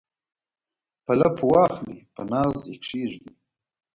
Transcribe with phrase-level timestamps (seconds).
[1.05, 3.31] په لپو واخلي په ناز یې کښیږدي